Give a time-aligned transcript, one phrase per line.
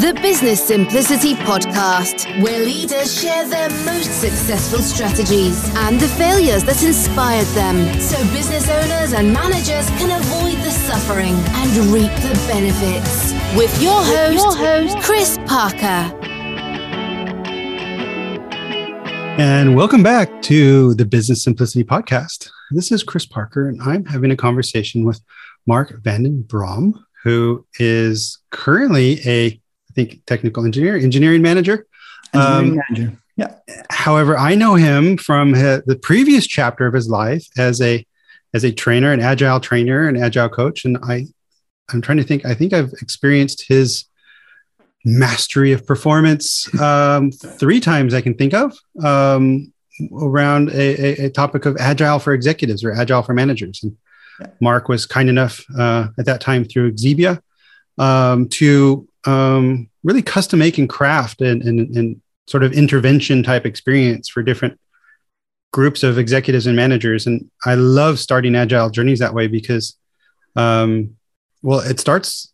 [0.00, 6.82] The Business Simplicity Podcast, where leaders share their most successful strategies and the failures that
[6.82, 13.34] inspired them so business owners and managers can avoid the suffering and reap the benefits.
[13.54, 16.16] With your host, your host Chris Parker.
[19.38, 22.48] And welcome back to the Business Simplicity Podcast.
[22.70, 25.20] This is Chris Parker, and I'm having a conversation with
[25.66, 29.59] Mark van den Brom, who is currently a
[29.90, 31.86] I think technical engineer, engineering manager.
[32.32, 33.18] Engineering um, manager.
[33.36, 33.54] Yeah.
[33.90, 38.06] However, I know him from his, the previous chapter of his life as a
[38.52, 41.26] as a trainer, an agile trainer, an agile coach, and I
[41.92, 42.44] I'm trying to think.
[42.44, 44.04] I think I've experienced his
[45.04, 49.72] mastery of performance um, three times I can think of um,
[50.12, 53.82] around a, a, a, topic of agile for executives or agile for managers.
[53.82, 53.96] And
[54.60, 57.40] Mark was kind enough uh, at that time through Xebia
[57.96, 63.66] um, to um, really custom make and craft and, and, and sort of intervention type
[63.66, 64.78] experience for different
[65.72, 67.26] groups of executives and managers.
[67.26, 69.96] And I love starting agile journeys that way because,
[70.56, 71.16] um,
[71.62, 72.52] well, it starts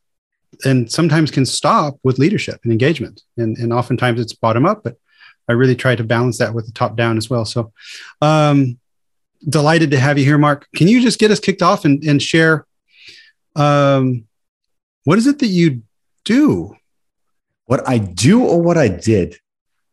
[0.64, 3.22] and sometimes can stop with leadership and engagement.
[3.36, 4.96] And, and oftentimes it's bottom up, but
[5.48, 7.44] I really try to balance that with the top down as well.
[7.44, 7.72] So,
[8.20, 8.78] um,
[9.48, 10.66] delighted to have you here, Mark.
[10.74, 12.66] Can you just get us kicked off and, and share
[13.54, 14.24] um,
[15.04, 15.82] what is it that you
[16.26, 16.76] do?
[17.64, 19.36] What I do or what I did?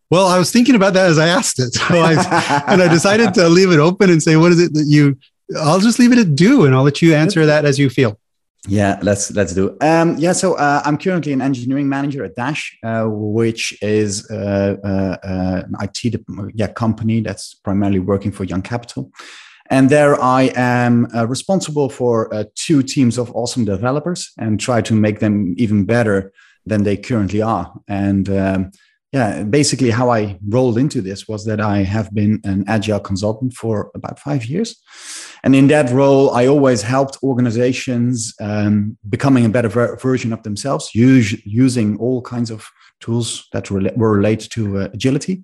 [0.09, 1.73] Well, I was thinking about that as I asked it.
[1.87, 4.85] So I, and I decided to leave it open and say, what is it that
[4.85, 5.17] you,
[5.57, 8.19] I'll just leave it at do and I'll let you answer that as you feel.
[8.65, 9.75] Yeah, let's let's do.
[9.81, 14.77] Um, yeah, so uh, I'm currently an engineering manager at Dash, uh, which is uh,
[14.81, 15.17] uh
[15.67, 16.23] an IT
[16.55, 19.11] yeah company that's primarily working for Young Capital,
[19.69, 24.81] and there I am uh, responsible for uh, two teams of awesome developers and try
[24.81, 26.31] to make them even better
[26.65, 27.73] than they currently are.
[27.87, 28.71] And um,
[29.13, 33.53] yeah, basically how I rolled into this was that I have been an agile consultant
[33.53, 34.81] for about five years.
[35.43, 40.41] And in that role, I always helped organizations um, becoming a better ver- version of
[40.43, 42.67] themselves, us- using all kinds of
[43.01, 45.43] tools that were related to uh, agility.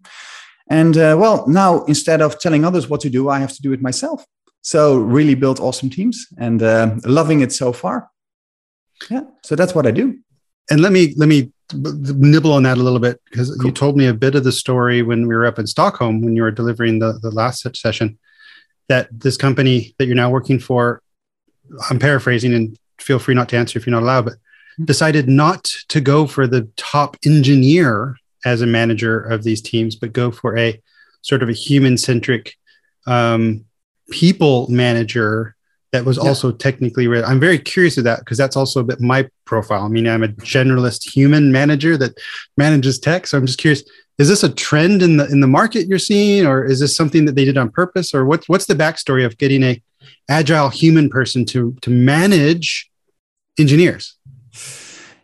[0.69, 3.73] And uh, well, now instead of telling others what to do, I have to do
[3.73, 4.23] it myself.
[4.61, 8.09] So really build awesome teams and uh, loving it so far.
[9.09, 10.19] Yeah, so that's what I do.
[10.69, 13.67] And let me let me nibble on that a little bit because cool.
[13.67, 16.35] you told me a bit of the story when we were up in Stockholm when
[16.35, 18.17] you were delivering the, the last session
[18.87, 21.01] that this company that you're now working for,
[21.89, 24.85] I'm paraphrasing and feel free not to answer if you're not allowed, but mm-hmm.
[24.85, 30.13] decided not to go for the top engineer as a manager of these teams, but
[30.13, 30.81] go for a
[31.21, 32.55] sort of a human centric
[33.07, 33.65] um,
[34.09, 35.55] people manager
[35.91, 36.23] that was yeah.
[36.23, 37.23] also technically ready.
[37.23, 39.83] I'm very curious of that because that's also a bit my profile.
[39.83, 42.17] I mean, I'm a generalist human manager that
[42.57, 43.25] manages tech.
[43.25, 43.83] So I'm just curious,
[44.19, 47.25] is this a trend in the in the market you're seeing, or is this something
[47.25, 48.13] that they did on purpose?
[48.13, 49.81] Or what's what's the backstory of getting a
[50.29, 52.89] agile human person to to manage
[53.57, 54.15] engineers?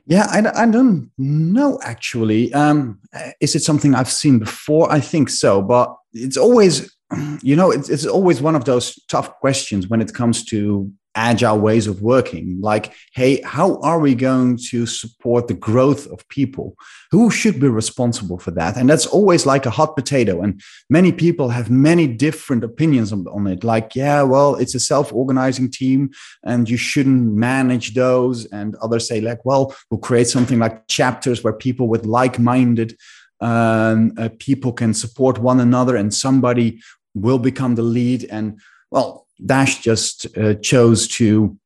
[0.08, 2.54] Yeah, I, I don't know actually.
[2.54, 3.00] Um,
[3.40, 4.92] is it something I've seen before?
[4.92, 6.95] I think so, but it's always
[7.42, 11.60] you know, it's, it's always one of those tough questions when it comes to agile
[11.60, 12.58] ways of working.
[12.60, 16.76] Like, hey, how are we going to support the growth of people?
[17.12, 18.76] Who should be responsible for that?
[18.76, 20.42] And that's always like a hot potato.
[20.42, 23.64] And many people have many different opinions on, on it.
[23.64, 26.12] Like, yeah, well, it's a self organizing team
[26.44, 28.46] and you shouldn't manage those.
[28.48, 32.98] And others say, like, well, we'll create something like chapters where people with like minded
[33.42, 36.82] um, uh, people can support one another and somebody
[37.16, 38.26] will become the lead.
[38.26, 38.60] And
[38.92, 41.58] well, Dash just uh, chose to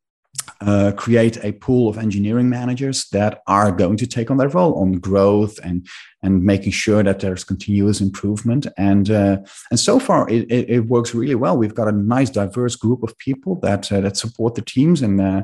[0.62, 4.76] uh, create a pool of engineering managers that are going to take on that role
[4.80, 5.88] on growth and
[6.22, 9.38] and making sure that there's continuous improvement and uh,
[9.70, 11.58] and so far it, it, it, works really well.
[11.58, 15.20] We've got a nice diverse group of people that uh, that support the teams and
[15.20, 15.44] uh,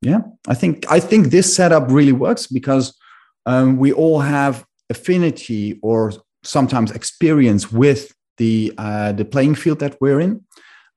[0.00, 2.96] yeah, I think I think this setup really works because
[3.46, 6.12] um, we all have affinity or
[6.42, 10.44] sometimes experience with the uh, the playing field that we're in.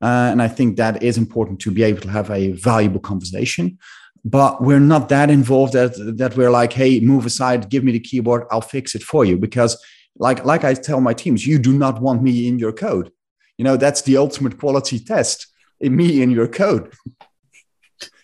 [0.01, 3.77] Uh, and I think that is important to be able to have a valuable conversation.
[4.23, 7.99] But we're not that involved that that we're like, hey, move aside, give me the
[7.99, 9.37] keyboard, I'll fix it for you.
[9.37, 9.77] Because
[10.17, 13.11] like like I tell my teams, you do not want me in your code.
[13.57, 15.47] You know, that's the ultimate quality test.
[15.79, 16.93] In me in your code.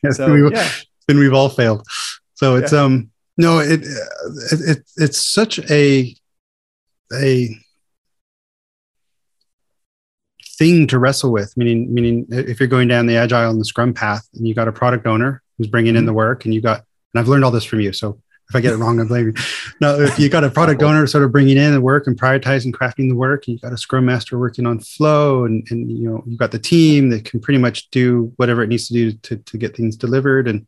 [0.04, 0.70] Yes, so, we, yeah.
[1.08, 1.86] then we've all failed.
[2.34, 2.82] So it's yeah.
[2.82, 6.16] um no, it, it, it it's such a
[7.14, 7.58] a
[10.58, 11.56] thing to wrestle with.
[11.58, 14.68] Meaning, meaning if you're going down the agile and the Scrum path, and you got
[14.68, 16.00] a product owner who's bringing mm-hmm.
[16.00, 16.84] in the work, and you got,
[17.14, 19.28] and I've learned all this from you, so if I get it wrong, I blame
[19.28, 19.34] you.
[19.82, 22.72] No, if you got a product owner sort of bringing in the work and prioritizing,
[22.72, 26.10] crafting the work, and you got a scrum master working on flow, and and you
[26.10, 29.12] know you've got the team that can pretty much do whatever it needs to do
[29.12, 30.66] to to get things delivered, and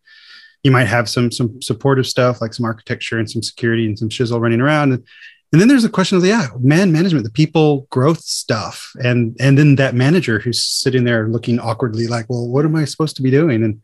[0.63, 4.09] you might have some some supportive stuff like some architecture and some security and some
[4.09, 4.91] shizzle running around.
[4.91, 5.03] And,
[5.51, 9.35] and then there's a question of the yeah, man management, the people growth stuff, and
[9.39, 13.15] and then that manager who's sitting there looking awkwardly like, well, what am I supposed
[13.15, 13.63] to be doing?
[13.63, 13.81] And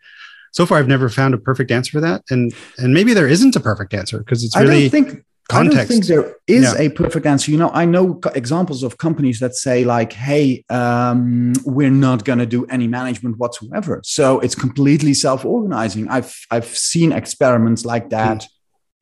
[0.51, 3.55] so far, I've never found a perfect answer for that, and and maybe there isn't
[3.55, 5.77] a perfect answer because it's really I don't think context.
[5.77, 6.81] I don't think there is yeah.
[6.81, 7.51] a perfect answer.
[7.51, 12.39] You know, I know examples of companies that say like, "Hey, um, we're not going
[12.39, 16.09] to do any management whatsoever," so it's completely self-organizing.
[16.09, 18.41] I've I've seen experiments like that.
[18.41, 18.47] Mm.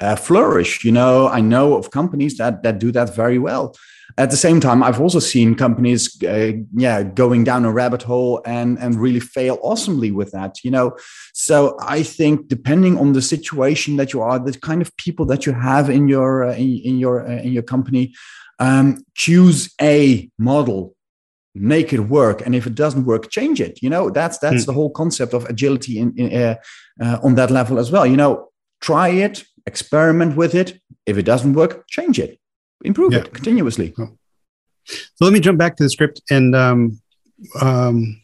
[0.03, 1.29] Uh, flourish you know?
[1.29, 3.73] I know of companies that that do that very well.
[4.17, 6.51] At the same time i've also seen companies uh,
[6.85, 10.87] yeah going down a rabbit hole and and really fail awesomely with that you know?
[11.33, 11.55] So
[11.97, 15.53] i think depending on the situation that you are the kind of people that you
[15.53, 18.13] have in your uh, in, in, your uh, in your company
[18.59, 20.79] um, choose a model
[21.55, 24.09] make it work and if it doesn't work change it you know?
[24.09, 24.67] That's that's mm.
[24.67, 26.55] the whole concept of agility in, in uh,
[27.03, 28.49] uh, on that level as well you know?
[28.81, 32.39] Try it experiment with it if it doesn't work change it
[32.83, 33.19] improve yeah.
[33.19, 33.93] it continuously.
[33.95, 37.01] So let me jump back to the script and um,
[37.61, 38.21] um,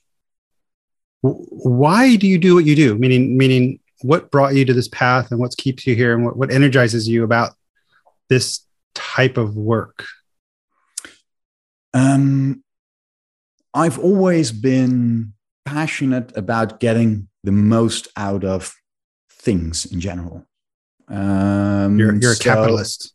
[1.21, 2.97] why do you do what you do?
[2.97, 6.37] Meaning, meaning, what brought you to this path, and what keeps you here, and what,
[6.37, 7.53] what energizes you about
[8.29, 8.65] this
[8.95, 10.05] type of work?
[11.93, 12.63] Um,
[13.73, 15.33] I've always been
[15.65, 18.73] passionate about getting the most out of
[19.29, 20.45] things in general.
[21.09, 23.13] Um, you're, you're a so, capitalist.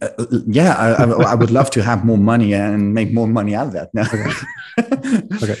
[0.00, 0.08] Uh,
[0.46, 3.72] yeah, I, I, would love to have more money and make more money out of
[3.74, 3.90] that.
[3.92, 4.02] No.
[4.02, 5.36] Okay.
[5.42, 5.60] okay.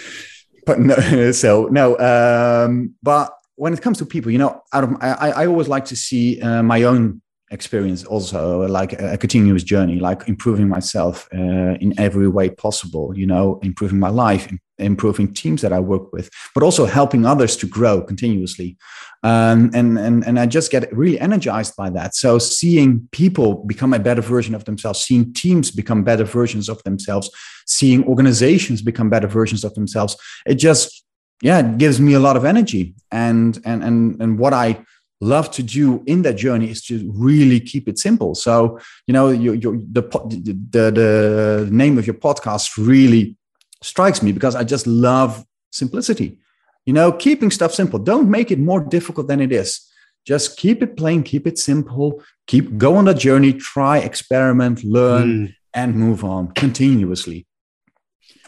[0.64, 1.98] But no, so no.
[1.98, 5.84] Um, but when it comes to people, you know, out of I, I always like
[5.86, 7.20] to see uh, my own
[7.50, 13.26] experience also like a, continuous journey like improving myself uh, in every way possible you
[13.26, 17.66] know improving my life improving teams that i work with but also helping others to
[17.66, 18.76] grow continuously.
[19.22, 22.14] Um, and and and i just get really energized by that.
[22.14, 26.82] So seeing people become a better version of themselves seeing teams become better versions of
[26.82, 27.30] themselves
[27.66, 30.16] seeing organizations become better versions of themselves
[30.46, 31.04] it just
[31.42, 32.94] yeah it gives me a lot of energy.
[33.10, 34.84] And and and and what i
[35.24, 38.34] love to do in that journey is to really keep it simple.
[38.34, 43.36] So, you know, you, you, the, the, the name of your podcast really
[43.82, 46.38] strikes me because I just love simplicity.
[46.86, 47.98] You know, keeping stuff simple.
[47.98, 49.80] Don't make it more difficult than it is.
[50.26, 55.48] Just keep it plain, keep it simple, keep go on the journey, try, experiment, learn,
[55.48, 55.54] mm.
[55.74, 57.46] and move on continuously.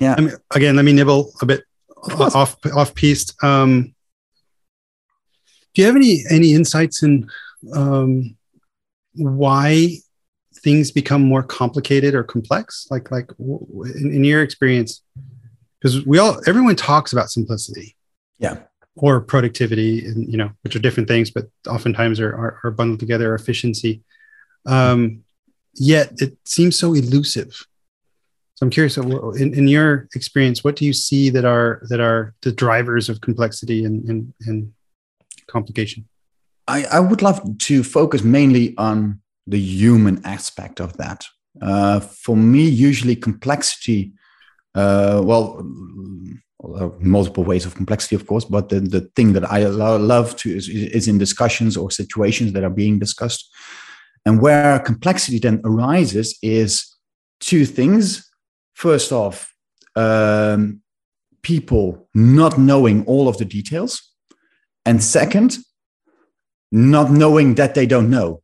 [0.01, 0.15] Yeah.
[0.17, 1.65] I mean, again, let me nibble a bit
[2.19, 3.33] off off piece.
[3.43, 3.95] Um,
[5.77, 7.29] do you have any any insights in
[7.75, 8.35] um,
[9.13, 9.91] why
[10.65, 12.87] things become more complicated or complex?
[12.91, 15.03] Like like in, in your experience,
[15.79, 17.95] because we all everyone talks about simplicity,
[18.39, 18.61] yeah,
[18.95, 23.01] or productivity, and you know which are different things, but oftentimes are are, are bundled
[23.01, 23.35] together.
[23.35, 24.03] Efficiency,
[24.65, 25.25] um,
[25.75, 27.67] yet it seems so elusive.
[28.55, 32.33] So I'm curious, in, in your experience, what do you see that are that are
[32.41, 34.73] the drivers of complexity and and, and
[35.49, 36.09] complication?
[36.69, 41.25] I, I would love to focus mainly on the human aspect of that.
[41.63, 44.13] Uh, for me, usually complexity,
[44.75, 45.63] uh, well,
[46.99, 50.69] multiple ways of complexity, of course, but the, the thing that I love to is,
[50.69, 53.49] is in discussions or situations that are being discussed.
[54.25, 56.97] And where complexity then arises is
[57.41, 58.29] two things.
[58.75, 59.55] First off,
[59.95, 60.83] um,
[61.43, 64.13] people not knowing all of the details.
[64.87, 65.59] And second,
[66.73, 68.43] not knowing that they don't know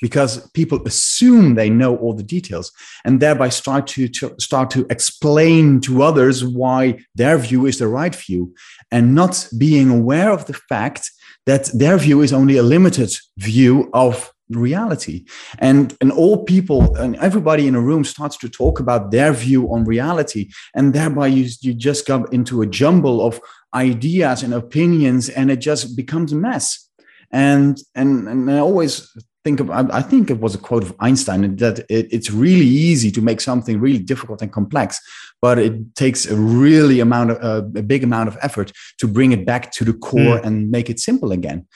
[0.00, 2.70] because people assume they know all the details
[3.04, 7.88] and thereby start to, to, start to explain to others why their view is the
[7.88, 8.54] right view
[8.92, 11.10] and not being aware of the fact
[11.46, 15.24] that their view is only a limited view of reality.
[15.58, 19.72] And and all people and everybody in a room starts to talk about their view
[19.72, 20.50] on reality.
[20.74, 23.40] And thereby you, you just come into a jumble of
[23.74, 26.88] ideas and opinions and it just becomes a mess.
[27.30, 29.12] And and and i always
[29.44, 33.10] think of i think it was a quote of einstein that it, it's really easy
[33.10, 34.98] to make something really difficult and complex
[35.40, 39.32] but it takes a really amount of uh, a big amount of effort to bring
[39.32, 40.44] it back to the core mm.
[40.44, 41.66] and make it simple again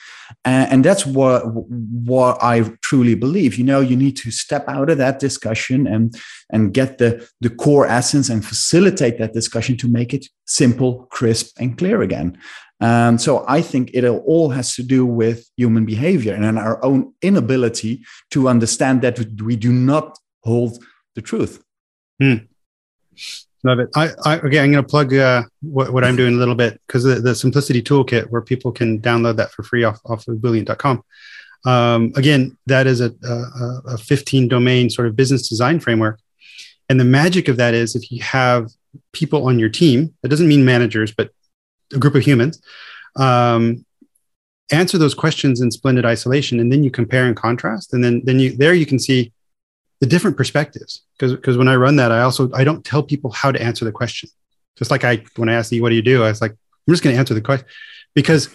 [0.45, 4.89] and, and that's what what i truly believe you know you need to step out
[4.89, 6.15] of that discussion and
[6.51, 11.55] and get the the core essence and facilitate that discussion to make it simple crisp
[11.59, 12.37] and clear again
[12.83, 17.13] Um, so I think it all has to do with human behavior and our own
[17.21, 20.83] inability to understand that we do not hold
[21.15, 21.63] the truth.
[22.19, 22.39] Hmm.
[23.65, 23.89] Love it.
[23.95, 26.81] I, I again, I'm going to plug uh, what, what I'm doing a little bit
[26.85, 30.35] because the, the simplicity toolkit where people can download that for free off, off of
[30.35, 31.03] ebullient.com.
[31.65, 36.19] Um, again, that is a, a, a 15 domain sort of business design framework.
[36.89, 38.69] And the magic of that is if you have
[39.13, 41.29] people on your team, it doesn't mean managers, but
[41.93, 42.61] a group of humans,
[43.15, 43.85] um,
[44.71, 46.59] answer those questions in splendid isolation.
[46.59, 47.93] And then you compare and contrast.
[47.93, 49.31] And then, then you, there you can see
[49.99, 51.03] the different perspectives.
[51.17, 53.85] Because, because when I run that, I also, I don't tell people how to answer
[53.85, 54.29] the question.
[54.77, 56.23] Just like I, when I asked you, what do you do?
[56.23, 57.67] I was like, I'm just going to answer the question
[58.13, 58.49] because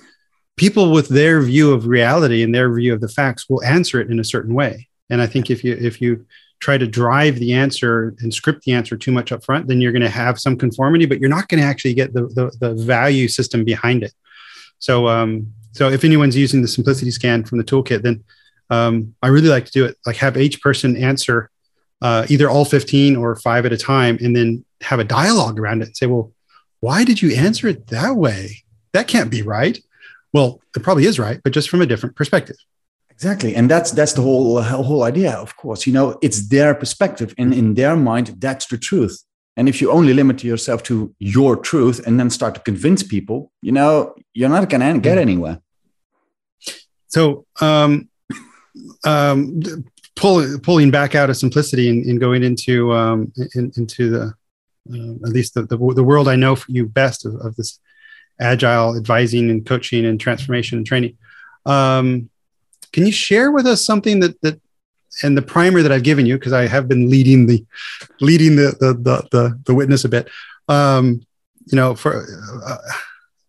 [0.56, 4.10] people with their view of reality and their view of the facts will answer it
[4.10, 4.88] in a certain way.
[5.10, 6.26] And I think if you, if you,
[6.60, 9.92] try to drive the answer and script the answer too much up front, then you're
[9.92, 12.74] going to have some conformity, but you're not going to actually get the, the, the
[12.74, 14.12] value system behind it.
[14.78, 18.24] So, um, so if anyone's using the simplicity scan from the toolkit, then
[18.70, 19.96] um, I really like to do it.
[20.06, 21.50] Like have each person answer
[22.00, 25.82] uh, either all 15 or five at a time, and then have a dialogue around
[25.82, 26.32] it and say, well,
[26.80, 28.62] why did you answer it that way?
[28.92, 29.78] That can't be right.
[30.32, 32.56] Well, it probably is right, but just from a different perspective.
[33.10, 35.32] Exactly, and that's that's the whole whole idea.
[35.32, 39.24] Of course, you know, it's their perspective, and in their mind, that's the truth.
[39.56, 43.50] And if you only limit yourself to your truth and then start to convince people,
[43.60, 45.58] you know, you're not going to get anywhere.
[47.08, 48.08] So, um,
[49.04, 49.62] um,
[50.16, 54.34] pull, pulling back out of simplicity and, and going into um, in, into the
[54.90, 57.78] uh, at least the, the, the world I know for you best of, of this
[58.40, 61.18] agile advising and coaching and transformation and training.
[61.66, 62.30] Um,
[62.92, 64.60] can you share with us something that that
[65.22, 67.64] and the primer that I've given you because I have been leading the
[68.20, 70.28] leading the the the, the, the witness a bit.
[70.68, 71.22] Um,
[71.66, 72.26] you know, for
[72.66, 72.76] uh,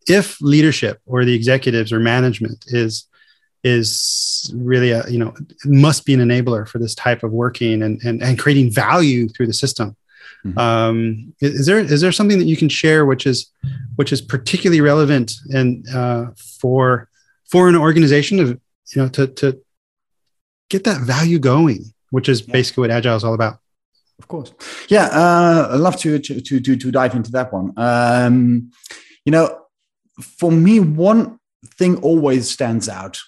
[0.08, 3.08] if leadership or the executives or management is
[3.64, 5.34] is really a you know
[5.66, 9.48] must be an enabler for this type of working and and, and creating value through
[9.48, 9.96] the system.
[10.46, 10.58] Mm-hmm.
[10.58, 13.52] Um, is there is there something that you can share which is
[13.98, 16.28] which is particularly relevant and uh,
[16.62, 17.10] for
[17.52, 18.46] for an organization to
[18.96, 19.62] you know to to
[20.70, 22.54] get that value going which is yeah.
[22.54, 23.60] basically what agile is all about
[24.20, 24.54] of course
[24.88, 28.72] yeah uh, i'd love to, to to to dive into that one um,
[29.26, 29.60] you know
[30.22, 31.40] for me one
[31.78, 33.20] thing always stands out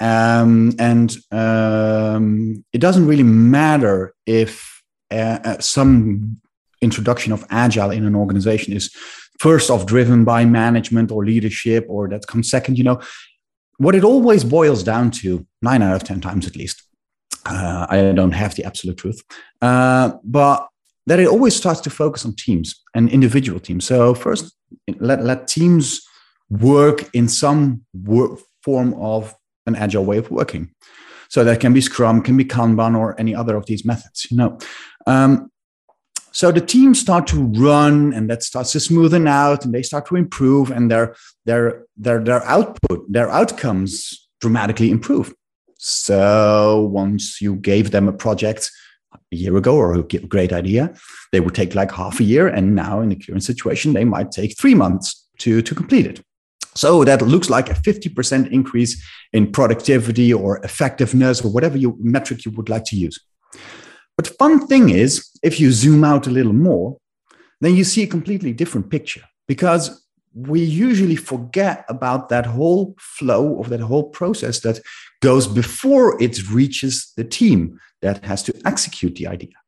[0.00, 6.40] um, and um, it doesn't really matter if uh, uh some
[6.80, 8.90] introduction of agile in an organization is
[9.38, 13.00] first off driven by management or leadership or that comes second you know
[13.80, 16.82] what it always boils down to, nine out of 10 times at least,
[17.46, 19.22] uh, I don't have the absolute truth,
[19.62, 20.68] uh, but
[21.06, 23.86] that it always starts to focus on teams and individual teams.
[23.86, 24.54] So, first,
[24.98, 26.02] let, let teams
[26.50, 29.34] work in some work form of
[29.70, 30.70] an agile way of working.
[31.28, 34.26] So that can be Scrum, can be Kanban, or any other of these methods.
[34.30, 34.58] You know,
[35.06, 35.50] um,
[36.32, 40.06] so the teams start to run and that starts to smoothen out and they start
[40.06, 45.34] to improve and their their their their output their outcomes dramatically improve
[45.76, 48.70] so once you gave them a project
[49.14, 50.94] a year ago or a great idea
[51.32, 54.30] they would take like half a year and now in the current situation they might
[54.30, 56.22] take three months to to complete it
[56.74, 62.44] so that looks like a 50% increase in productivity or effectiveness or whatever you metric
[62.44, 63.18] you would like to use.
[64.16, 66.98] But fun thing is, if you zoom out a little more,
[67.60, 73.58] then you see a completely different picture because we usually forget about that whole flow
[73.60, 74.80] of that whole process that
[75.20, 79.59] goes before it reaches the team that has to execute the idea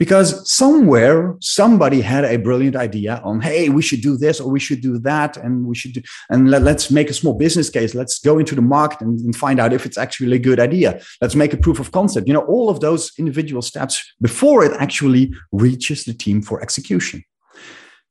[0.00, 4.58] because somewhere somebody had a brilliant idea on hey we should do this or we
[4.58, 7.94] should do that and we should do and let, us make a small business case.
[7.94, 11.00] Let's go into the market and, and, find out if it's actually a good idea.
[11.20, 12.26] Let's make a proof of concept.
[12.26, 17.22] You know all of those individual steps before it actually reaches the team for execution.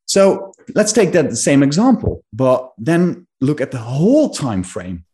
[0.05, 5.05] So let's take that same example but then look at the whole time frame.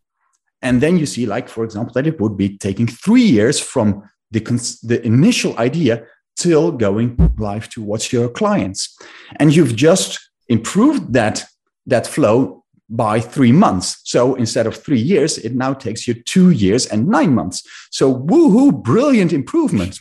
[0.61, 4.03] And then you see like for example that it would be taking three years from
[4.31, 4.41] the,
[4.83, 6.05] the initial idea
[6.35, 8.97] till going live towards your clients.
[9.37, 11.45] And you've just improved that,
[11.85, 13.99] that flow by three months.
[14.03, 17.63] So instead of three years, it now takes you two years and nine months.
[17.91, 19.99] So woohoo, brilliant improvement.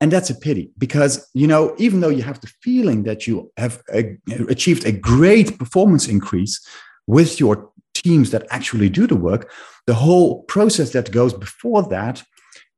[0.00, 3.50] And that's a pity because, you know, even though you have the feeling that you
[3.56, 4.16] have a,
[4.48, 6.64] achieved a great performance increase
[7.06, 9.50] with your teams that actually do the work,
[9.86, 12.22] the whole process that goes before that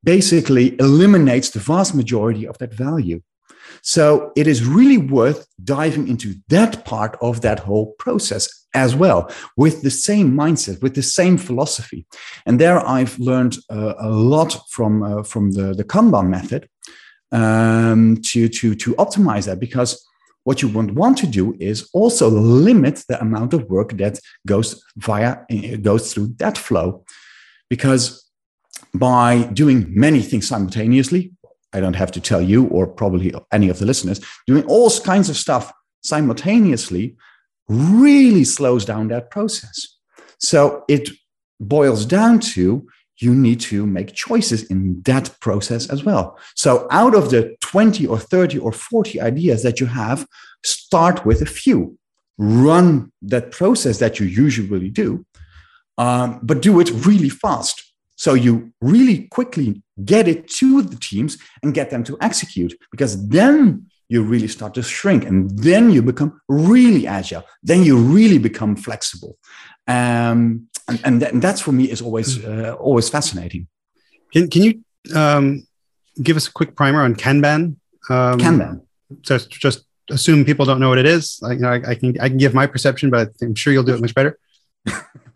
[0.02, 3.20] basically eliminates the vast majority of that value.
[3.82, 9.30] So it is really worth diving into that part of that whole process as well
[9.56, 12.06] with the same mindset with the same philosophy
[12.46, 16.68] and there i've learned uh, a lot from uh, from the, the kanban method
[17.32, 20.06] um, to to to optimize that because
[20.44, 24.82] what you want, want to do is also limit the amount of work that goes
[24.96, 25.38] via
[25.82, 27.04] goes through that flow
[27.68, 28.29] because
[28.94, 31.32] by doing many things simultaneously
[31.72, 35.28] i don't have to tell you or probably any of the listeners doing all kinds
[35.28, 37.16] of stuff simultaneously
[37.68, 39.98] really slows down that process
[40.38, 41.10] so it
[41.60, 42.86] boils down to
[43.20, 46.38] you need to make choices in that process as well.
[46.54, 50.26] So, out of the 20 or 30 or 40 ideas that you have,
[50.64, 51.98] start with a few.
[52.38, 55.26] Run that process that you usually do,
[55.98, 57.89] um, but do it really fast.
[58.24, 58.52] So, you
[58.92, 64.22] really quickly get it to the teams and get them to execute because then you
[64.22, 67.44] really start to shrink and then you become really agile.
[67.62, 69.38] Then you really become flexible.
[69.86, 72.52] Um, and, and, and that's for me is always hmm.
[72.52, 73.68] uh, always fascinating.
[74.32, 74.72] Can can you
[75.14, 75.66] um,
[76.22, 77.76] give us a quick primer on Kanban?
[78.10, 78.82] Um, Kanban.
[79.22, 81.40] Just just assume people don't know what it is.
[81.42, 83.88] I, you know, I, I, can I can give my perception, but I'm sure you'll
[83.90, 84.38] do it much better.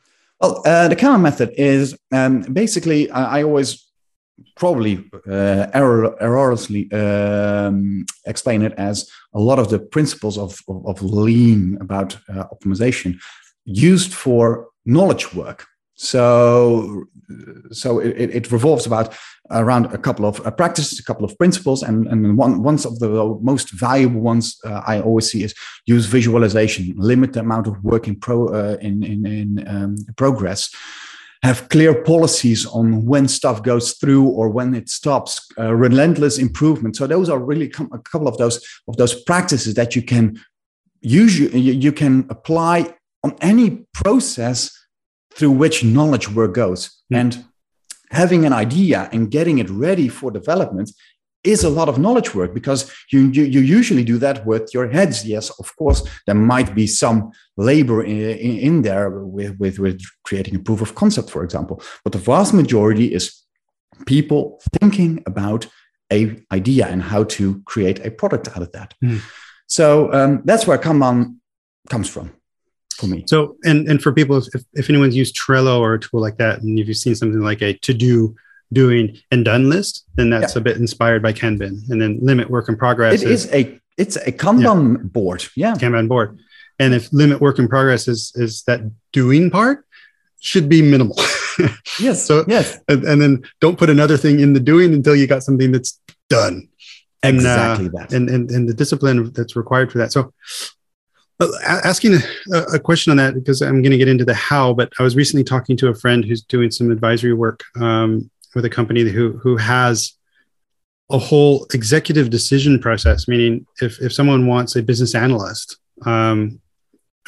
[0.44, 3.90] well, uh, the Kanban method is um, basically I, I, always
[4.56, 10.86] probably uh, error, erroneously um, explain it as a lot of the principles of, of,
[10.86, 13.18] of lean about uh, optimization
[13.64, 15.66] used for knowledge work.
[15.96, 17.04] So,
[17.70, 19.14] so it, it revolves about
[19.50, 22.98] around a couple of uh, practices, a couple of principles, and and one one of
[22.98, 25.54] the most valuable ones uh, I always see is
[25.86, 30.70] use visualization, limit the amount of work in pro uh, in in, in um, progress,
[31.44, 36.96] have clear policies on when stuff goes through or when it stops, uh, relentless improvement.
[36.96, 40.40] So those are really a couple of those of those practices that you can
[41.02, 44.83] use you, you can apply on any process
[45.36, 47.02] through which knowledge work goes.
[47.12, 47.20] Mm.
[47.20, 47.44] And
[48.10, 50.90] having an idea and getting it ready for development
[51.42, 54.88] is a lot of knowledge work because you, you, you, usually do that with your
[54.88, 55.26] heads.
[55.26, 60.00] Yes, of course, there might be some labor in, in, in, there with, with, with
[60.22, 61.82] creating a proof of concept, for example.
[62.02, 63.42] But the vast majority is
[64.06, 65.66] people thinking about
[66.10, 68.94] a idea and how to create a product out of that.
[69.04, 69.20] Mm.
[69.66, 71.36] So um, that's where Kanban
[71.90, 72.32] comes from
[72.94, 73.24] for me.
[73.26, 76.62] So, and and for people, if, if anyone's used Trello or a tool like that,
[76.62, 78.34] and if you've seen something like a to do,
[78.72, 80.60] doing, and done list, then that's yeah.
[80.60, 81.88] a bit inspired by Kanban.
[81.90, 83.22] And then limit work in progress.
[83.22, 85.02] It is, is a it's a Kanban yeah.
[85.04, 85.44] board.
[85.56, 86.38] Yeah, Kanban board.
[86.78, 88.80] And if limit work in progress is is that
[89.12, 89.86] doing part,
[90.40, 91.16] should be minimal.
[92.00, 92.24] yes.
[92.24, 95.42] So yes, and, and, then don't put another thing in the doing until you got
[95.42, 96.68] something that's done.
[97.22, 98.12] And, exactly uh, that.
[98.12, 100.12] And, and and the discipline that's required for that.
[100.12, 100.34] So
[101.40, 102.14] asking
[102.52, 105.02] a, a, question on that because I'm going to get into the how, but I
[105.02, 109.02] was recently talking to a friend who's doing some advisory work um, with a company
[109.02, 110.12] who who has
[111.10, 113.26] a whole executive decision process.
[113.26, 116.60] Meaning, if if someone wants a business analyst um,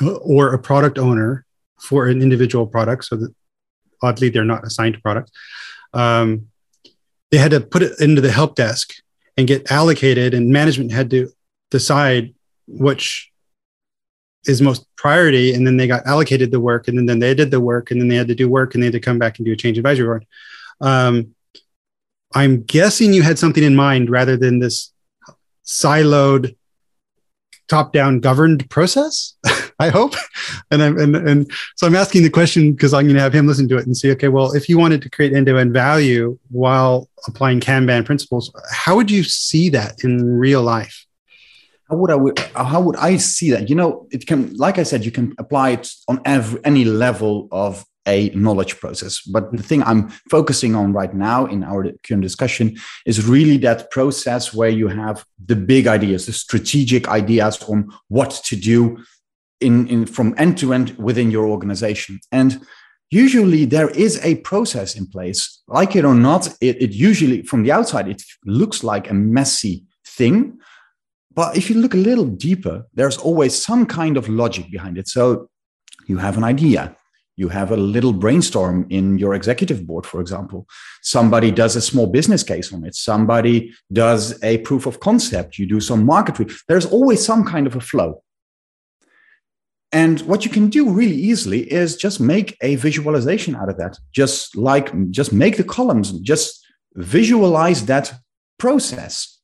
[0.00, 1.44] or a product owner
[1.80, 3.34] for an individual product, so that
[4.02, 5.32] oddly they're not assigned to product,
[5.94, 6.46] um,
[7.30, 8.94] they had to put it into the help desk
[9.36, 11.28] and get allocated, and management had to
[11.70, 12.32] decide
[12.68, 13.30] which
[14.48, 17.50] is most priority and then they got allocated the work and then, then they did
[17.50, 19.38] the work and then they had to do work and they had to come back
[19.38, 20.26] and do a change advisory board.
[20.80, 21.34] Um,
[22.34, 24.92] i'm guessing you had something in mind rather than this
[25.64, 26.56] siloed
[27.68, 29.34] top down governed process
[29.78, 30.14] i hope.
[30.70, 33.46] And i'm and, and so i'm asking the question because i'm going to have him
[33.46, 37.08] listen to it and see okay well if you wanted to create end-to-end value while
[37.26, 41.05] applying kanban principles how would you see that in real life
[41.88, 43.68] how would I how would I see that?
[43.68, 47.48] You know, it can, like I said, you can apply it on every any level
[47.52, 49.20] of a knowledge process.
[49.20, 53.90] But the thing I'm focusing on right now in our current discussion is really that
[53.90, 58.98] process where you have the big ideas, the strategic ideas on what to do
[59.60, 62.20] in, in from end to end within your organization.
[62.30, 62.60] And
[63.10, 65.62] usually there is a process in place.
[65.66, 69.84] Like it or not, it, it usually from the outside, it looks like a messy
[70.06, 70.58] thing
[71.36, 75.06] but if you look a little deeper, there's always some kind of logic behind it.
[75.06, 75.50] So
[76.08, 76.96] you have an idea,
[77.36, 80.66] you have a little brainstorm in your executive board, for example.
[81.02, 85.66] Somebody does a small business case on it, somebody does a proof of concept, you
[85.66, 86.50] do some market.
[86.68, 88.22] There's always some kind of a flow.
[89.92, 93.98] And what you can do really easily is just make a visualization out of that.
[94.12, 98.14] Just like, just make the columns, just visualize that
[98.58, 99.35] process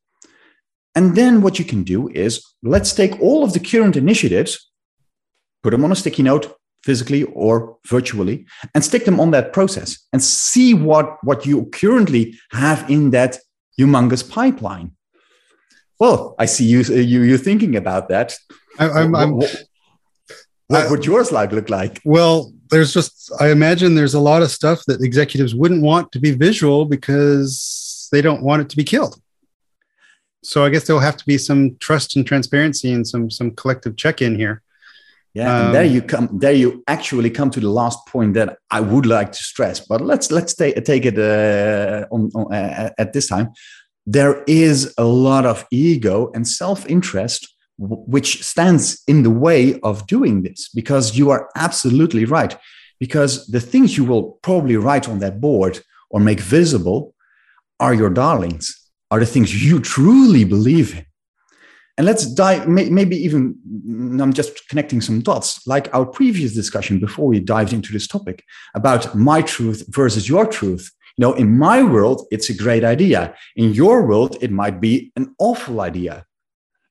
[0.94, 4.72] and then what you can do is let's take all of the current initiatives
[5.62, 10.06] put them on a sticky note, physically or virtually, and stick them on that process
[10.12, 13.38] and see what, what you currently have in that
[13.78, 14.92] humongous pipeline.
[15.98, 18.34] Well, I see you you you thinking about that.
[18.80, 19.64] I, am I'm, what,
[20.66, 22.00] what would yours like look like?
[22.04, 26.18] Well, there's just I imagine there's a lot of stuff that executives wouldn't want to
[26.18, 29.21] be visual because they don't want it to be killed.
[30.42, 33.96] So I guess there'll have to be some trust and transparency and some some collective
[33.96, 34.62] check-in here.
[35.34, 36.28] Yeah, um, and there you come.
[36.32, 39.80] There you actually come to the last point that I would like to stress.
[39.80, 43.52] But let's let's take take it uh, on, on uh, at this time.
[44.04, 50.06] There is a lot of ego and self interest which stands in the way of
[50.06, 52.56] doing this because you are absolutely right.
[53.00, 57.14] Because the things you will probably write on that board or make visible
[57.80, 58.81] are your darlings,
[59.12, 61.04] are the things you truly believe in.
[61.98, 63.58] And let's dive, maybe even,
[64.18, 68.42] I'm just connecting some dots, like our previous discussion before we dived into this topic
[68.74, 70.90] about my truth versus your truth.
[71.18, 73.34] You know, in my world, it's a great idea.
[73.54, 76.24] In your world, it might be an awful idea.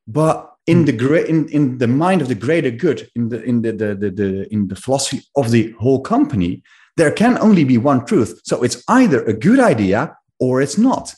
[0.06, 0.84] But in hmm.
[0.84, 3.94] the great in, in the mind of the greater good, in the in the, the,
[3.96, 6.62] the, the in the philosophy of the whole company,
[6.96, 8.40] there can only be one truth.
[8.44, 11.14] So it's either a good idea or it's not.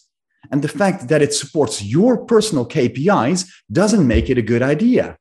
[0.54, 5.18] And the fact that it supports your personal KPIs doesn't make it a good idea.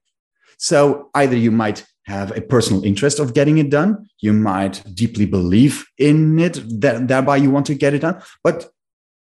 [0.60, 5.26] So either you might have a personal interest of getting it done, you might deeply
[5.26, 8.22] believe in it, that thereby you want to get it done.
[8.43, 8.69] But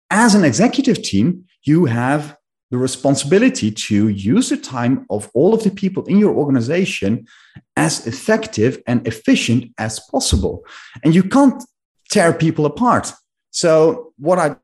[0.09, 2.37] as an executive team, you have
[2.71, 7.27] the responsibility to use the time of all of the people in your organization
[7.75, 10.63] as effective and efficient as possible.
[11.03, 11.61] And you can't
[12.09, 13.11] tear people apart.
[13.51, 14.55] So, what I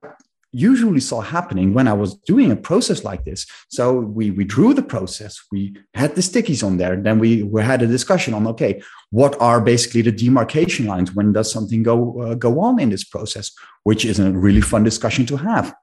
[0.54, 3.46] usually saw happening when I was doing a process like this.
[3.70, 7.64] So we, we drew the process, we had the stickies on there, then we, we
[7.64, 11.14] had a discussion on, okay, what are basically the demarcation lines?
[11.14, 13.52] When does something go, uh, go on in this process?
[13.84, 15.74] Which is a really fun discussion to have.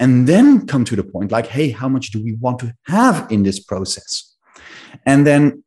[0.00, 3.30] And then come to the point like, hey, how much do we want to have
[3.30, 4.36] in this process?
[5.04, 5.62] And then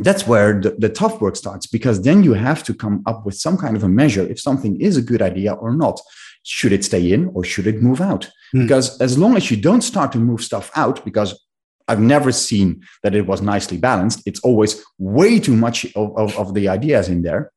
[0.00, 3.34] that's where the, the, tough work starts because then you have to come up with
[3.34, 6.00] some kind of a measure if something is a good idea or not
[6.42, 8.30] should it stay in or should it move out?
[8.52, 8.62] Hmm.
[8.62, 11.40] Because as long as you don't start to move stuff out, because
[11.88, 16.36] I've never seen that it was nicely balanced, it's always way too much of, of,
[16.38, 17.52] of the ideas in there.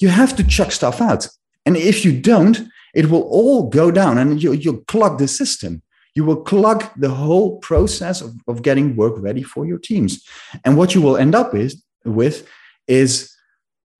[0.00, 1.28] You have to chuck stuff out.
[1.64, 2.60] And if you don't,
[2.94, 5.82] it will all go down and you, you'll clog the system.
[6.14, 10.22] You will clog the whole process of, of getting work ready for your teams.
[10.64, 12.48] And what you will end up with, with
[12.86, 13.34] is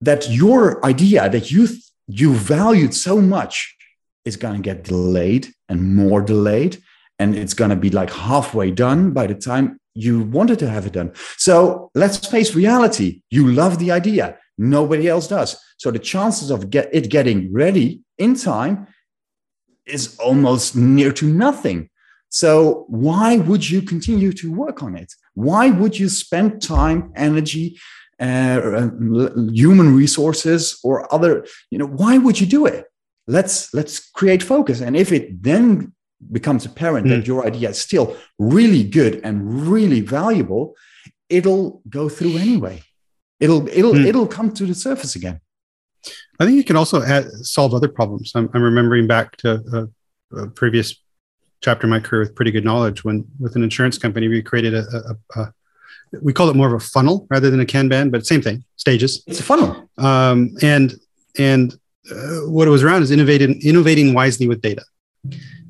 [0.01, 1.67] that your idea that you,
[2.07, 3.75] you valued so much
[4.25, 6.81] is going to get delayed and more delayed.
[7.19, 10.85] And it's going to be like halfway done by the time you wanted to have
[10.85, 11.13] it done.
[11.37, 13.21] So let's face reality.
[13.29, 14.37] You love the idea.
[14.57, 15.57] Nobody else does.
[15.77, 18.87] So the chances of get it getting ready in time
[19.85, 21.89] is almost near to nothing.
[22.41, 25.13] So why would you continue to work on it?
[25.35, 27.79] Why would you spend time, energy,
[28.19, 28.89] uh,
[29.61, 31.45] human resources, or other?
[31.71, 32.85] You know, why would you do it?
[33.27, 35.93] let's let's create focus and if it then
[36.31, 37.09] becomes apparent mm.
[37.09, 37.25] that hmm.
[37.25, 40.75] your idea is still really good and really valuable
[41.29, 42.81] it'll go through anyway
[43.39, 44.05] it'll it'll mm.
[44.05, 45.39] it'll come to the surface again
[46.39, 49.89] i think you can also add, solve other problems I'm, I'm remembering back to
[50.33, 50.95] a, a, previous
[51.63, 53.03] chapter in my career with pretty good knowledge.
[53.03, 54.83] When with an insurance company we created a,
[55.35, 55.53] a, a
[56.21, 59.23] we call it more of a funnel rather than a kanban but same thing stages.
[59.25, 59.89] It's a funnel.
[59.97, 60.93] Um, and
[61.37, 61.73] and
[62.11, 64.83] uh, what it was around is innovating innovating wisely with data.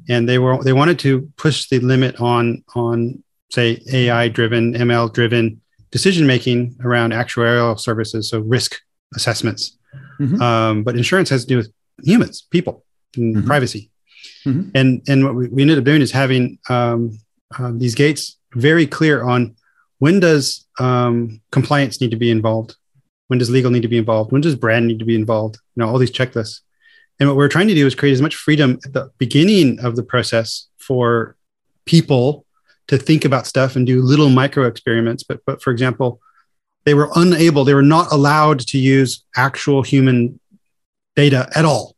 [0.10, 5.14] And they were they wanted to push the limit on on say ai driven ml
[5.14, 8.76] driven decision making around actuarial services so risk
[9.16, 9.78] assessments.
[10.20, 10.42] Mm-hmm.
[10.42, 11.72] um, but insurance has to do with
[12.04, 12.84] humans people
[13.16, 13.48] and mm-hmm.
[13.48, 13.92] privacy
[14.46, 14.70] mm-hmm.
[14.76, 17.18] and and what we, we, ended up doing is having um,
[17.58, 19.56] uh, these gates very clear on
[20.00, 22.76] when does um, compliance need to be involved
[23.28, 24.32] when does legal need to be involved?
[24.32, 25.56] When does brand need to be involved?
[25.76, 26.60] You know, all these checklists.
[27.20, 29.96] And what we're trying to do is create as much freedom at the beginning of
[29.96, 31.36] the process for
[31.86, 32.46] people
[32.88, 35.24] to think about stuff and do little micro experiments.
[35.24, 36.20] But, but for example,
[36.86, 40.40] they were unable, they were not allowed to use actual human
[41.16, 41.93] data at all.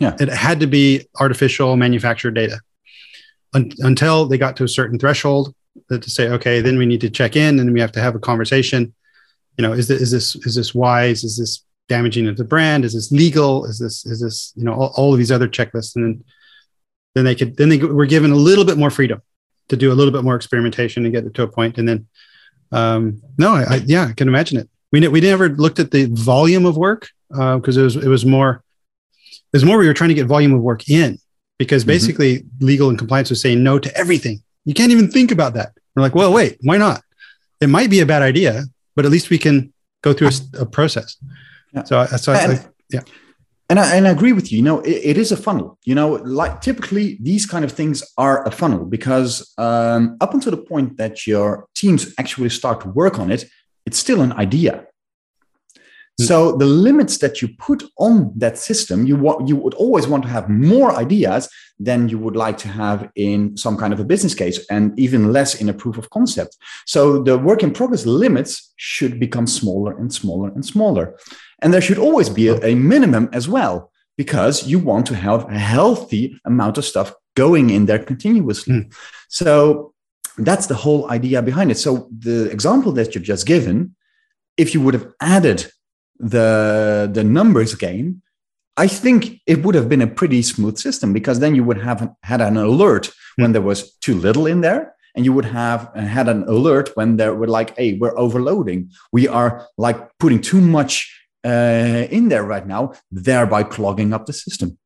[0.00, 0.16] Yeah.
[0.18, 2.60] It had to be artificial manufactured data
[3.54, 5.54] Un- until they got to a certain threshold
[5.90, 8.18] to say, okay, then we need to check in and we have to have a
[8.18, 8.94] conversation
[9.60, 11.22] you know, is this, is this, is this wise?
[11.22, 12.82] Is this damaging to the brand?
[12.82, 13.66] Is this legal?
[13.66, 15.96] Is this, is this, you know, all, all of these other checklists.
[15.96, 16.24] And then,
[17.14, 19.20] then they could, then they were given a little bit more freedom
[19.68, 21.76] to do a little bit more experimentation and get it to a point.
[21.76, 22.06] And then,
[22.72, 24.70] um, no, I, I, yeah, I can imagine it.
[24.92, 28.24] we we never looked at the volume of work because uh, it was it was
[28.24, 28.64] more
[29.52, 31.18] it was more we were trying to get volume of work in
[31.58, 31.88] because mm-hmm.
[31.88, 32.64] basically mm-hmm.
[32.64, 34.42] legal and compliance was saying no to everything.
[34.64, 35.72] You can't even think about that.
[35.94, 37.02] We're like, well, wait, why not?
[37.60, 40.66] It might be a bad idea, but at least we can go through a, a
[40.66, 41.16] process.
[41.72, 41.84] Yeah.
[41.84, 43.00] So, so and, I, yeah.
[43.68, 44.58] And I, and I agree with you.
[44.58, 45.78] You know, it, it is a funnel.
[45.84, 50.52] You know, like typically these kind of things are a funnel because um, up until
[50.52, 53.44] the point that your teams actually start to work on it,
[53.86, 54.86] it's still an idea.
[56.20, 56.26] Hmm.
[56.26, 60.22] So the limits that you put on that system, you want you would always want
[60.24, 61.48] to have more ideas
[61.86, 65.32] than you would like to have in some kind of a business case, and even
[65.32, 66.56] less in a proof of concept.
[66.84, 71.16] So the work in progress limits should become smaller and smaller and smaller,
[71.62, 75.48] and there should always be a, a minimum as well, because you want to have
[75.48, 78.74] a healthy amount of stuff going in there continuously.
[78.74, 78.94] Mm.
[79.28, 79.94] So
[80.36, 81.78] that's the whole idea behind it.
[81.78, 83.94] So the example that you've just given,
[84.56, 85.70] if you would have added
[86.20, 88.22] the the numbers game,
[88.76, 92.10] I think it would have been a pretty smooth system because then you would have
[92.22, 96.28] had an alert when there was too little in there, and you would have had
[96.28, 98.90] an alert when there were like, "Hey, we're overloading.
[99.12, 100.94] We are like putting too much
[101.44, 104.78] uh, in there right now, thereby clogging up the system."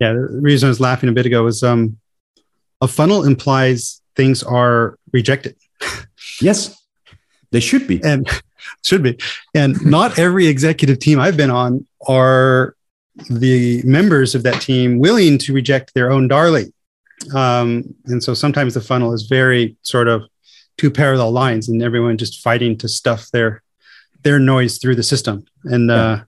[0.00, 1.98] Yeah, the reason I was laughing a bit ago was um,
[2.80, 5.56] a funnel implies things are rejected.
[6.40, 6.76] yes,
[7.50, 8.00] they should be.
[8.04, 8.28] And
[8.84, 9.18] should be.
[9.54, 12.74] And not every executive team I've been on are
[13.28, 16.72] the members of that team willing to reject their own darling.
[17.34, 20.22] Um, and so sometimes the funnel is very sort of
[20.76, 23.62] two parallel lines, and everyone just fighting to stuff their
[24.22, 25.44] their noise through the system.
[25.64, 26.22] And uh,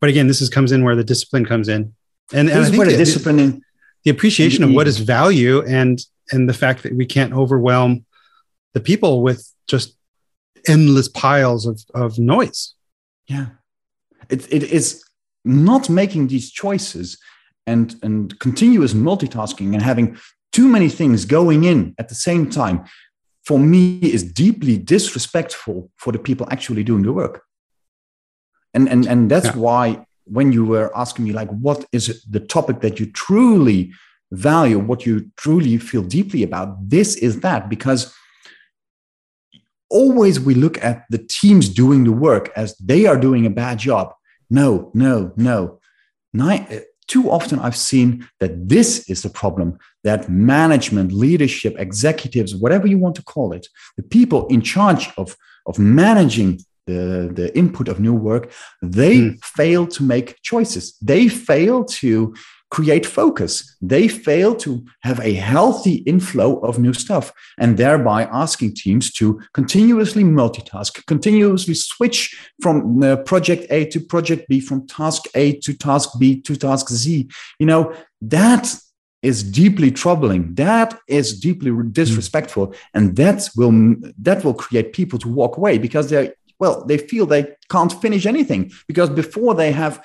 [0.00, 1.94] but again, this is comes in where the discipline comes in,
[2.32, 3.62] and, and I think the, discipline in,
[4.04, 8.04] the appreciation of what is value and and the fact that we can't overwhelm
[8.74, 9.96] the people with just
[10.68, 12.74] endless piles of, of noise.
[13.26, 13.46] Yeah.
[14.28, 15.04] It, it is
[15.44, 17.18] not making these choices
[17.66, 20.18] and, and continuous multitasking and having
[20.52, 22.84] too many things going in at the same time
[23.44, 27.42] for me is deeply disrespectful for the people actually doing the work.
[28.74, 29.56] And, and, and that's yeah.
[29.56, 33.92] why when you were asking me like what is the topic that you truly
[34.30, 38.14] value what you truly feel deeply about this is that because
[39.92, 43.78] always we look at the teams doing the work as they are doing a bad
[43.78, 44.12] job.
[44.50, 45.78] No, no, no.
[46.32, 46.66] Nine,
[47.06, 52.98] too often I've seen that this is the problem that management, leadership, executives, whatever you
[52.98, 58.00] want to call it, the people in charge of, of managing the, the input of
[58.00, 58.50] new work,
[58.80, 59.44] they mm.
[59.44, 60.96] fail to make choices.
[61.00, 62.34] They fail to
[62.72, 63.76] create focus.
[63.82, 69.38] They fail to have a healthy inflow of new stuff and thereby asking teams to
[69.52, 75.74] continuously multitask, continuously switch from uh, project A to project B, from task A to
[75.74, 77.28] task B to task Z.
[77.58, 78.74] You know, that
[79.22, 85.28] is deeply troubling that is deeply disrespectful and that will that will create people to
[85.28, 90.04] walk away because they well they feel they can't finish anything because before they have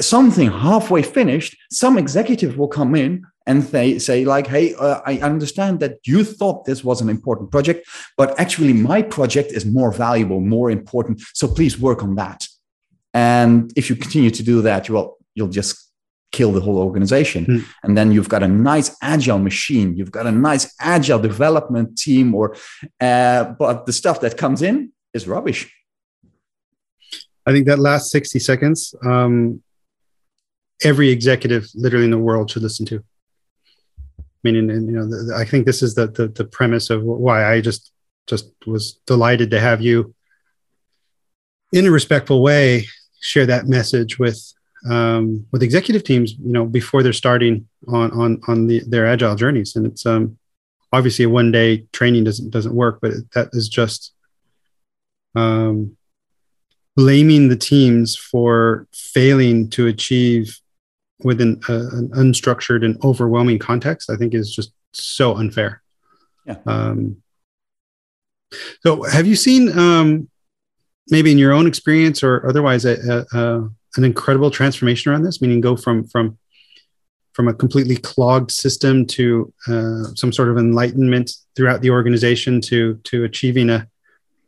[0.00, 5.18] something halfway finished, some executive will come in and they say like, "Hey, uh, I
[5.18, 9.92] understand that you thought this was an important project, but actually my project is more
[9.92, 11.20] valuable, more important.
[11.34, 12.46] So please work on that."
[13.14, 15.92] And if you continue to do that, you will you'll just
[16.32, 17.44] kill the whole organization.
[17.44, 17.64] Mm.
[17.82, 19.96] And then you've got a nice agile machine.
[19.96, 22.56] You've got a nice agile development team, or
[23.00, 25.70] uh, but the stuff that comes in is rubbish.
[27.44, 29.62] I think that last 60 seconds, um,
[30.84, 33.04] every executive literally in the world should listen to.
[34.44, 37.44] Meaning, and you know, the, I think this is the, the the premise of why
[37.44, 37.92] I just
[38.26, 40.14] just was delighted to have you,
[41.72, 42.86] in a respectful way,
[43.20, 44.52] share that message with
[44.90, 46.32] um, with executive teams.
[46.32, 50.38] You know, before they're starting on on on the, their agile journeys, and it's um,
[50.92, 54.12] obviously a one day training doesn't doesn't work, but that is just
[55.34, 55.96] um,
[56.96, 60.58] blaming the teams for failing to achieve
[61.24, 65.82] within a, an unstructured and overwhelming context, I think is just so unfair.
[66.46, 66.56] Yeah.
[66.66, 67.22] Um,
[68.82, 70.28] so, have you seen um,
[71.08, 75.40] maybe in your own experience or otherwise a, a, a, an incredible transformation around this?
[75.40, 76.38] Meaning, go from from
[77.32, 82.96] from a completely clogged system to uh, some sort of enlightenment throughout the organization to
[83.04, 83.88] to achieving a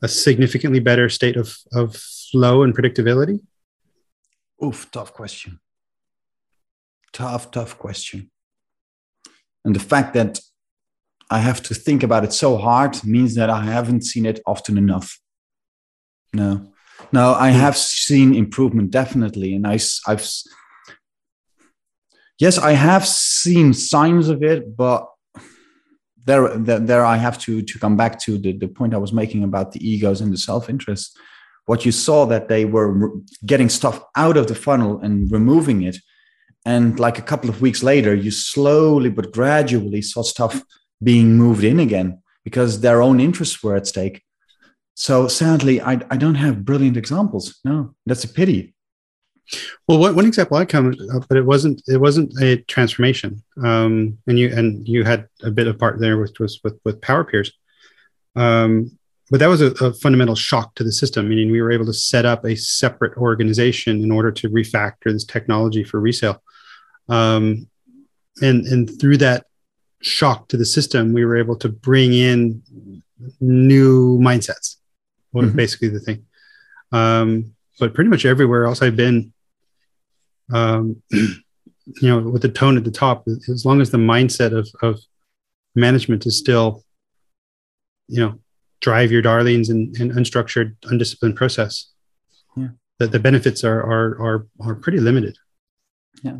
[0.02, 3.40] a significantly better state of of flow and predictability?
[4.62, 5.60] Oof, tough question
[7.14, 8.30] tough, tough question.
[9.64, 10.40] And the fact that
[11.30, 14.76] I have to think about it so hard means that I haven't seen it often
[14.76, 15.18] enough.
[16.34, 16.74] No.
[17.12, 17.58] No, I hmm.
[17.58, 20.28] have seen improvement definitely, and I, I've
[22.38, 25.08] yes, I have seen signs of it, but
[26.24, 29.12] there, there, there I have to to come back to the, the point I was
[29.12, 31.18] making about the egos and the self interest.
[31.66, 33.10] What you saw that they were
[33.46, 35.96] getting stuff out of the funnel and removing it,
[36.64, 40.62] and like a couple of weeks later, you slowly but gradually saw stuff
[41.02, 44.22] being moved in again because their own interests were at stake.
[44.94, 47.60] So sadly, I, I don't have brilliant examples.
[47.64, 48.74] No, that's a pity.
[49.86, 53.42] Well, one, one example I come, up but it wasn't it wasn't a transformation.
[53.62, 57.02] Um, and you and you had a bit of part there, which was with with
[57.02, 57.52] Power Peers.
[58.36, 58.98] Um,
[59.30, 61.28] but that was a, a, fundamental shock to the system.
[61.28, 65.24] Meaning, we were able to set up a separate organization in order to refactor this
[65.24, 66.42] technology for resale.
[67.08, 67.68] Um,
[68.40, 69.46] and and through that
[70.00, 72.62] shock to the system, we were able to bring in
[73.40, 74.76] new mindsets.
[75.32, 75.56] Was mm-hmm.
[75.56, 76.26] basically the thing.
[76.92, 79.32] Um, but pretty much everywhere else I've been,
[80.52, 81.42] um, you
[82.02, 85.00] know, with the tone at the top, as long as the mindset of of
[85.74, 86.84] management is still,
[88.08, 88.38] you know,
[88.80, 91.90] drive your darlings and, and unstructured, undisciplined process.
[92.56, 92.68] Yeah.
[93.00, 95.36] That the benefits are are are are pretty limited.
[96.22, 96.36] Yeah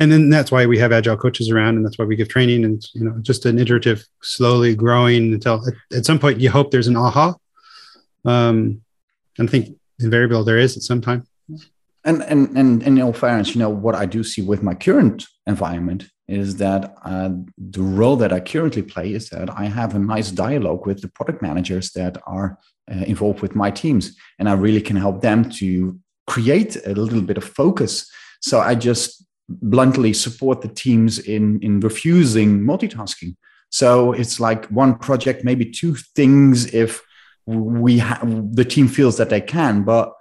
[0.00, 2.64] and then that's why we have agile coaches around and that's why we give training
[2.64, 6.70] and you know just an iterative slowly growing until at, at some point you hope
[6.70, 7.34] there's an aha.
[8.24, 8.82] Um
[9.38, 11.26] and i think invariable there is at some time.
[12.04, 15.26] And and and in all fairness you know what i do see with my current
[15.46, 19.98] environment is that uh, the role that i currently play is that i have a
[19.98, 22.58] nice dialogue with the product managers that are
[22.90, 27.22] uh, involved with my teams and i really can help them to create a little
[27.22, 28.08] bit of focus.
[28.40, 33.34] So i just bluntly support the teams in in refusing multitasking
[33.70, 37.02] so it's like one project maybe two things if
[37.46, 40.12] we have the team feels that they can but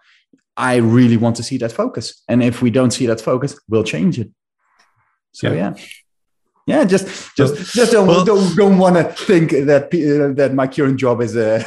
[0.56, 3.84] i really want to see that focus and if we don't see that focus we'll
[3.84, 4.32] change it
[5.34, 5.84] so yeah, yeah.
[6.68, 10.68] Yeah, just just just don't well, don't, don't want to think that uh, that my
[10.68, 11.60] current job is a.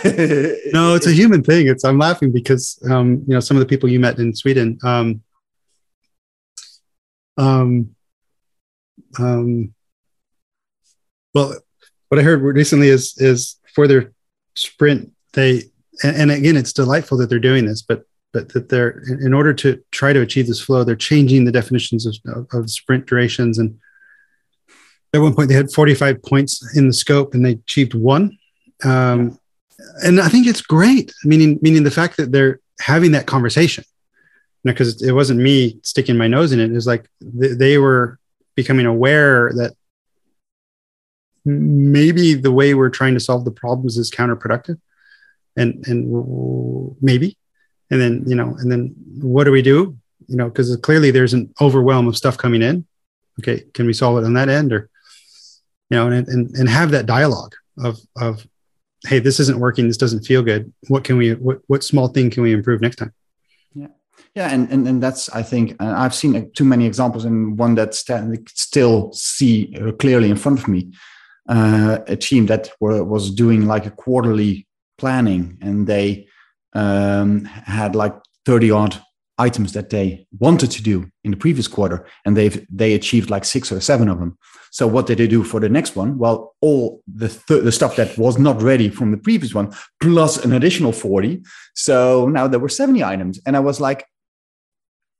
[0.75, 1.69] no, it's a human thing.
[1.69, 4.79] It's I'm laughing because um, you know some of the people you met in Sweden,
[4.85, 5.23] um,
[7.41, 7.97] um,
[9.19, 9.75] um,
[11.33, 11.57] well,
[12.09, 14.13] what I heard recently is is for their
[14.55, 15.65] sprint, they
[16.03, 19.55] and, and again, it's delightful that they're doing this, but but that they're in order
[19.55, 23.59] to try to achieve this flow, they're changing the definitions of, of, of sprint durations.
[23.59, 23.79] And
[25.15, 28.39] at one point, they had 45 points in the scope, and they achieved one.
[28.85, 29.39] Um,
[30.05, 31.13] and I think it's great.
[31.25, 33.83] Meaning, meaning the fact that they're having that conversation
[34.65, 36.71] because it wasn't me sticking my nose in it.
[36.71, 37.09] It was like
[37.41, 38.19] th- they were
[38.55, 39.75] becoming aware that
[41.45, 44.79] maybe the way we're trying to solve the problems is counterproductive,
[45.57, 47.37] and and maybe,
[47.91, 49.97] and then you know, and then what do we do?
[50.27, 52.87] You know, because clearly there's an overwhelm of stuff coming in.
[53.41, 54.91] Okay, can we solve it on that end, or
[55.89, 58.47] you know, and and and have that dialogue of of
[59.07, 60.73] hey, this isn't working, this doesn't feel good.
[60.89, 63.15] What can we what what small thing can we improve next time?
[64.35, 67.75] Yeah, and, and and that's I think uh, I've seen too many examples, and one
[67.75, 70.93] that st- still see uh, clearly in front of me.
[71.49, 76.29] Uh, a team that were, was doing like a quarterly planning, and they
[76.75, 79.01] um, had like thirty odd
[79.47, 83.45] items that they wanted to do in the previous quarter, and they've they achieved like
[83.45, 84.37] six or seven of them.
[84.71, 86.11] So what did they do for the next one?
[86.23, 90.45] Well, all the th- the stuff that was not ready from the previous one, plus
[90.45, 91.43] an additional forty.
[91.75, 94.01] So now there were seventy items, and I was like,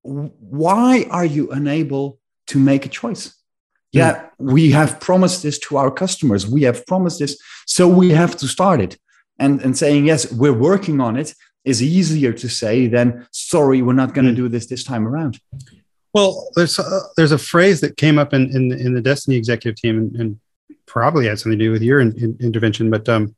[0.03, 3.25] why are you unable to make a choice?
[3.93, 3.99] Hmm.
[3.99, 6.43] Yeah, we have promised this to our customers.
[6.47, 7.35] We have promised this,
[7.67, 8.99] so we have to start it.
[9.47, 13.93] And, and saying, yes, we're working on it is easier to say than, sorry, we're
[13.93, 14.37] not going to mm.
[14.37, 15.39] do this this time around.
[16.13, 19.77] Well, there's a, there's a phrase that came up in, in, in the Destiny executive
[19.77, 20.41] team and, and,
[20.87, 23.33] probably had something to do with your in, in, intervention, but um,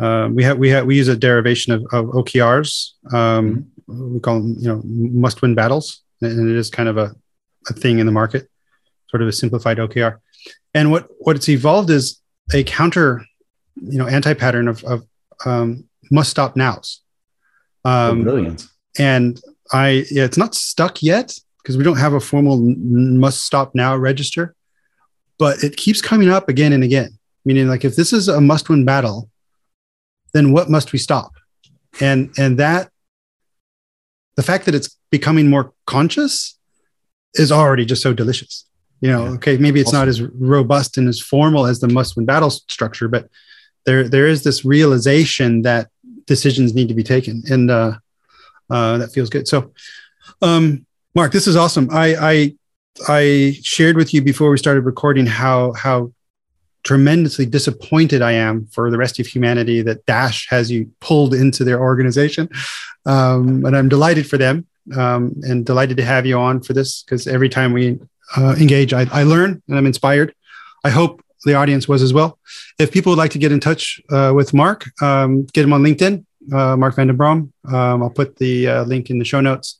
[0.00, 2.92] uh, we have we have we use a derivation of, of OKRs.
[3.12, 6.02] Um, mm-hmm we call them, you know, must win battles.
[6.20, 7.14] And it is kind of a,
[7.68, 8.48] a thing in the market,
[9.08, 10.18] sort of a simplified OKR.
[10.74, 12.20] And what, what it's evolved is
[12.52, 13.24] a counter,
[13.76, 15.06] you know, anti-pattern of, of
[15.44, 17.02] um, must stop nows.
[17.86, 18.66] Um, oh, brilliant.
[18.98, 19.40] And
[19.72, 23.96] I, yeah, it's not stuck yet because we don't have a formal must stop now
[23.96, 24.54] register,
[25.38, 27.18] but it keeps coming up again and again.
[27.44, 29.30] Meaning, like, if this is a must win battle,
[30.34, 31.32] then what must we stop?
[32.00, 32.90] And and that
[34.36, 36.58] the fact that it's becoming more conscious
[37.34, 38.64] is already just so delicious.
[39.00, 39.30] You know, yeah.
[39.32, 40.00] okay, maybe it's awesome.
[40.00, 43.28] not as robust and as formal as the must win battle structure, but
[43.84, 45.88] there there is this realization that
[46.26, 47.42] decisions need to be taken.
[47.50, 47.98] And uh,
[48.70, 49.48] uh, that feels good.
[49.48, 49.72] So,
[50.42, 51.88] um, Mark, this is awesome.
[51.90, 52.54] I, I
[53.08, 56.12] I shared with you before we started recording how how
[56.82, 61.64] tremendously disappointed I am for the rest of humanity that Dash has you pulled into
[61.64, 62.48] their organization,
[63.06, 64.66] um, and I'm delighted for them
[64.96, 67.98] um, and delighted to have you on for this because every time we
[68.36, 70.34] uh, engage, I, I learn and I'm inspired.
[70.84, 72.38] I hope the audience was as well.
[72.78, 75.82] If people would like to get in touch uh, with Mark, um, get him on
[75.82, 77.52] LinkedIn, uh, Mark Van den Brom.
[77.68, 79.78] Um, I'll put the uh, link in the show notes.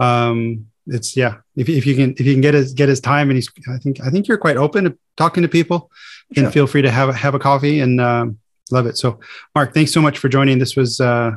[0.00, 3.30] Um, it's yeah, if, if you can if you can get his get his time
[3.30, 5.90] and he's I think I think you're quite open to talking to people.
[6.34, 6.44] Sure.
[6.44, 8.38] And feel free to have a, have a coffee and um,
[8.70, 8.96] love it.
[8.96, 9.20] So,
[9.54, 10.58] Mark, thanks so much for joining.
[10.58, 11.32] This was uh,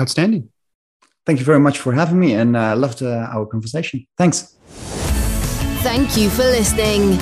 [0.00, 0.48] outstanding.
[1.26, 4.06] Thank you very much for having me and uh, loved uh, our conversation.
[4.16, 4.56] Thanks.
[5.82, 7.18] Thank you for listening.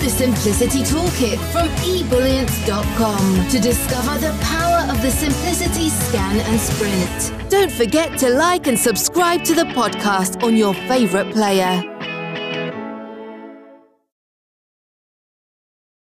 [0.00, 7.50] The Simplicity Toolkit from ebullient.com to discover the power of the Simplicity Scan and Sprint.
[7.50, 11.99] Don't forget to like and subscribe to the podcast on your favorite player.